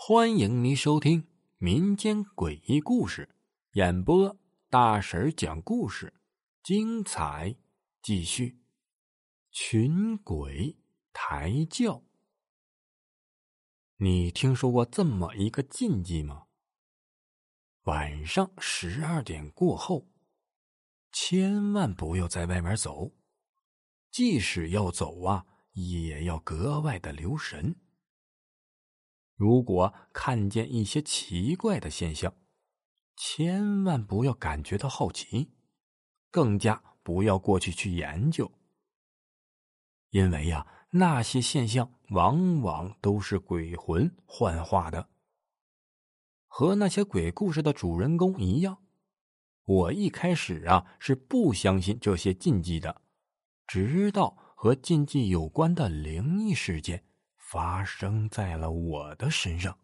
[0.00, 1.26] 欢迎您收听
[1.58, 3.28] 民间诡异故事，
[3.72, 4.38] 演播
[4.70, 6.14] 大婶讲故事，
[6.62, 7.56] 精彩
[8.00, 8.60] 继续。
[9.50, 10.78] 群鬼
[11.12, 12.04] 抬轿，
[13.96, 16.44] 你听说过这么一个禁忌吗？
[17.82, 20.06] 晚上十二点过后，
[21.10, 23.16] 千万不要在外面走，
[24.12, 27.74] 即使要走啊，也要格外的留神。
[29.38, 32.34] 如果看见一些奇怪的现象，
[33.14, 35.52] 千万不要感觉到好奇，
[36.28, 38.50] 更加不要过去去研究，
[40.10, 45.08] 因为呀，那些现象往往都是鬼魂幻化的。
[46.48, 48.78] 和那些鬼故事的主人公一样，
[49.64, 53.02] 我一开始啊是不相信这些禁忌的，
[53.68, 57.04] 直到和禁忌有关的灵异事件。
[57.50, 59.78] 发生在了我的身上。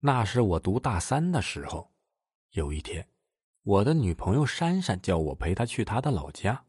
[0.00, 1.92] 那是我读大三的时候，
[2.50, 3.08] 有一天，
[3.62, 6.64] 我的女朋友珊珊叫我陪她去她的老家，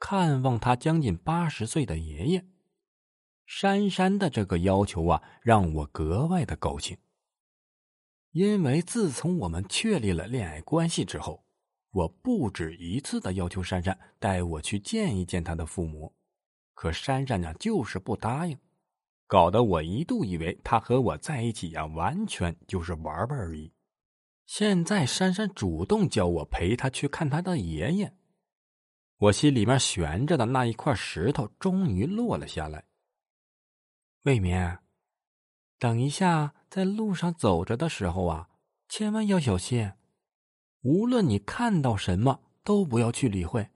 [0.00, 2.48] 看望她将近八十岁的爷爷。
[3.46, 6.98] 珊珊的这个要求啊，让我格外的高兴。
[8.32, 11.44] 因为自从我们确立了恋爱关系之后，
[11.92, 16.16] 我不止一次的要求珊珊带我去见一见她的父母，
[16.74, 18.58] 可珊珊呢，就是不答应。
[19.32, 23.72] 搞得我一度以为他和我在一起呀，完全就是玩玩而已。
[24.44, 28.14] 现在珊珊主动叫我陪她去看她的爷爷，
[29.16, 32.84] 我心里面悬着的那一块石头终于落了下来。
[34.24, 34.80] 未眠，
[35.78, 38.50] 等一下在路上走着的时候啊，
[38.90, 39.94] 千万要小心，
[40.82, 43.70] 无论你看到什么都不要去理会，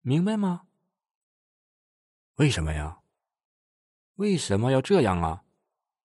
[0.00, 0.68] 明白吗？
[2.36, 3.02] 为什么呀？
[4.16, 5.44] 为什么要这样啊？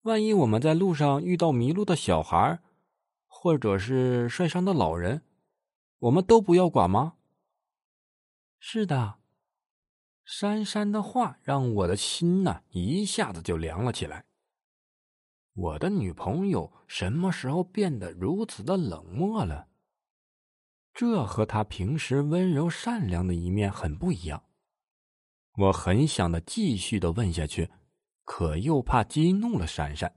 [0.01, 2.59] 万一我们在路上遇到迷路的小孩，
[3.25, 5.21] 或者是摔伤的老人，
[5.99, 7.15] 我们都不要管吗？
[8.59, 9.16] 是的，
[10.25, 14.25] 珊珊的话让我的心呢一下子就凉了起来。
[15.53, 19.67] 我的女朋友什么时候变得如此的冷漠了？
[20.94, 24.44] 这和她平时温柔善良的一面很不一样。
[25.55, 27.69] 我很想的继续的问下去。
[28.25, 30.13] 可又怕激怒了珊珊，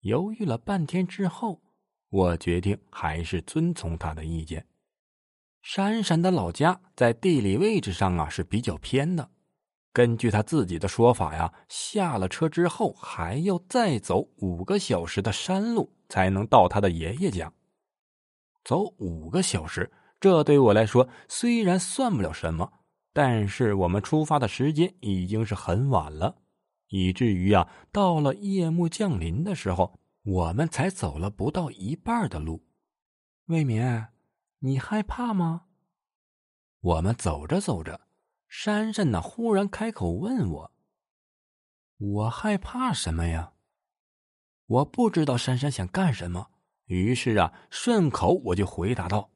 [0.00, 1.62] 犹豫了半天之后，
[2.10, 4.66] 我决定还是遵从他的意见。
[5.62, 9.30] 珊珊的老家在地理位置上啊是比较偏的，
[9.92, 17.52] 根据他自己的说法呀，下了车之后还要再走五个小时的山路才能到他的爷爷家。
[18.64, 22.72] 走五个小时，这对我来说虽然算不了什么，
[23.12, 26.41] 但是我们出发的时间已经是很晚了。
[26.92, 32.66] 以至于啊，到了夜幕降临的时候，我们才走了不到一半的路。
[33.46, 34.08] 魏眠，
[34.58, 35.68] 你害怕吗？
[36.80, 38.02] 我们走着走着，
[38.46, 40.72] 珊珊呢忽然开口问我
[41.96, 43.54] ：“我害怕什么呀？”
[44.66, 46.50] 我不知道珊珊想干什么，
[46.84, 49.30] 于是啊，顺口我就回答道：“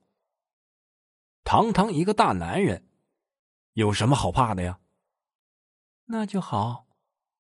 [1.43, 2.87] 堂堂一个大男人，
[3.72, 4.78] 有什么好怕的呀？”
[6.05, 6.86] 那就好。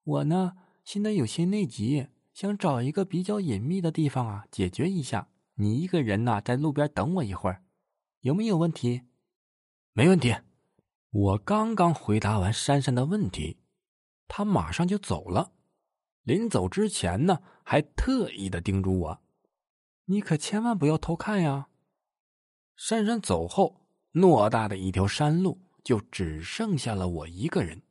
[0.06, 5.28] 我呢，现在有些内急，想找一个比较隐秘的地方啊，解决一下。
[5.54, 7.64] 你一个人呢，在路边等我一会儿，
[8.20, 9.02] 有没有问题？
[9.94, 10.36] 没问题。
[11.10, 13.58] 我刚刚回答完珊珊的问题，
[14.28, 15.50] 他马上就走了。
[16.22, 19.20] 临走之前呢，还特意的叮嘱我
[20.06, 21.66] ：“你可千万不要偷看呀。”
[22.76, 23.80] 珊珊走后，
[24.12, 27.82] 偌大的一条山路就只剩下了我一个人。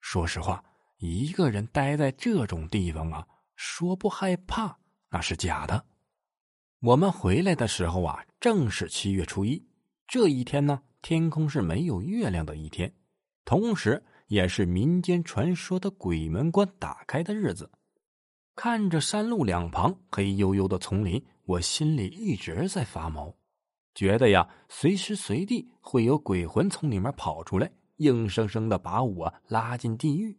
[0.00, 0.64] 说实话。
[1.00, 4.78] 一个人待在这种地方啊，说不害怕
[5.08, 5.82] 那是假的。
[6.80, 9.66] 我们回来的时候啊，正是七月初一，
[10.06, 12.94] 这一天呢，天空是没有月亮的一天，
[13.46, 17.70] 同时也是民间传说的鬼门关打开的日子。
[18.54, 23.34] 看着山路两旁黑黝黝的丛林，我心里一直在发毛，
[23.94, 30.36] 觉得呀，随时随地会有鬼魂从里面跑出来，硬生生的把我拉进地狱。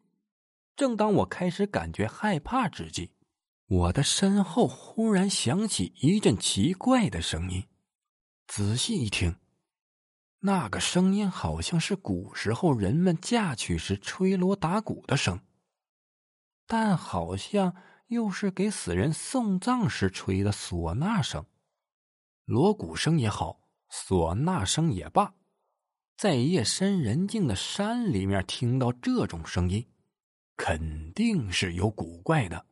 [0.81, 3.11] 正当我开始感觉害怕之际，
[3.67, 7.67] 我的身后忽然响起一阵奇怪的声音。
[8.47, 9.35] 仔细一听，
[10.39, 15.41] 那个声音好像是古时候人们嫁娶时吹锣打鼓的声，
[16.65, 17.75] 但好像
[18.07, 21.45] 又是给死人送葬时吹的唢呐声。
[22.45, 23.61] 锣鼓声也好，
[23.91, 25.35] 唢呐声也罢，
[26.17, 29.85] 在夜深人静的山里面听到这种声音。
[30.63, 32.67] 肯定是有古怪的。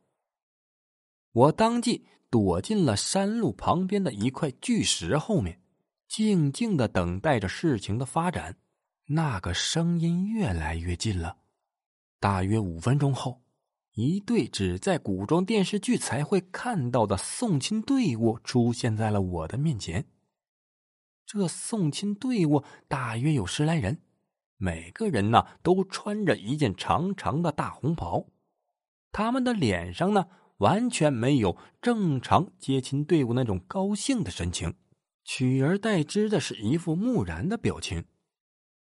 [1.32, 5.60] 我当即躲进了山路旁边的一块巨石后面，
[6.06, 8.58] 静静的等待着事情的发展。
[9.06, 11.38] 那个声音越来越近了，
[12.20, 13.42] 大约五分钟后，
[13.94, 20.06] 一队只在古装电视剧才会看到的送亲队伍出现在了我的面前。
[21.26, 24.00] 这送亲队伍大约有十来人，
[24.62, 28.26] 每个人呢都穿着一件长长的大红袍，
[29.10, 30.26] 他们的脸上呢
[30.58, 34.74] 完全没有正常接亲队伍那种高兴的神情，
[35.24, 38.04] 取而代之的是一副木然的表情。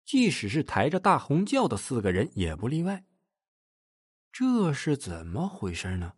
[0.03, 3.05] 即使是抬着大红轿的四个人也不例外。
[4.33, 6.15] 这是怎么回事呢？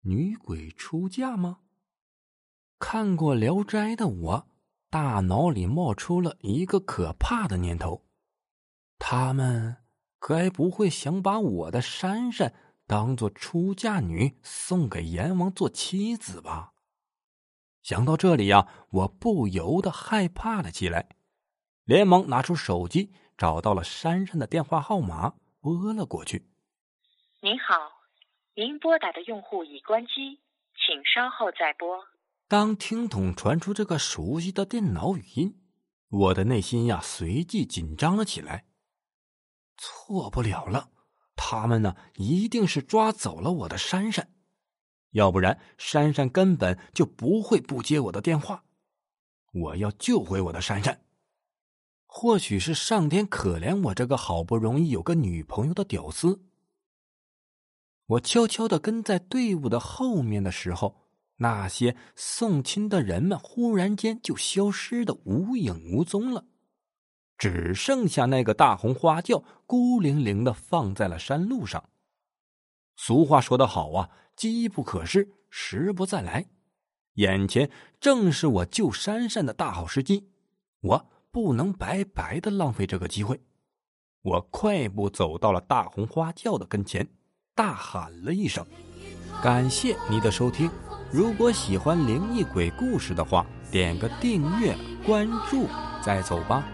[0.00, 1.60] 女鬼出嫁吗？
[2.80, 4.48] 看过《聊斋》的我，
[4.90, 8.07] 大脑里冒出了一个可怕的念头：
[8.98, 9.78] 他们
[10.20, 12.52] 该不会想把我的珊珊
[12.86, 16.72] 当做出嫁女送给阎王做妻子吧？
[17.82, 21.08] 想到这里呀，我不由得害怕了起来。
[21.84, 26.50] 连忙拿出手机，找到了珊珊的电话号码，拨了过去。
[27.40, 27.74] 您好，
[28.54, 30.40] 您拨打的用户已关机，
[30.74, 32.04] 请稍后再拨。
[32.46, 35.58] 当听筒传出这个熟悉的电脑语音，
[36.08, 38.66] 我的内心呀随即紧张了起来。
[39.78, 40.90] 错不了了，
[41.34, 44.28] 他们呢一定是抓走了我的珊珊，
[45.12, 48.64] 要不然珊珊根本就不会不接我的电话。
[49.52, 51.00] 我要救回我的珊珊。
[52.04, 56.42] 或许是上天可怜我这个好不容易有个女朋友的屌丝。
[58.06, 61.02] 我悄悄的跟在队伍的后面的时候，
[61.36, 66.46] 那些送亲的人们忽然间就消失的无影无踪了，
[67.38, 71.88] 只剩下那个大红花轿孤零零的放在了山路上。
[72.96, 76.46] 俗话说得好啊，机不可失，时不再来。
[77.14, 80.28] 眼前正是我救珊珊的大好时机，
[80.80, 81.10] 我。
[81.30, 83.38] 不能白白的浪费这个机会，
[84.22, 87.06] 我快步走到了大红花轿的跟前，
[87.54, 88.66] 大喊了一声
[89.44, 90.70] ：“感谢你的收听！
[91.12, 94.74] 如果喜欢灵异鬼故事的话，点个订阅
[95.06, 95.68] 关注，
[96.02, 96.66] 再走吧。”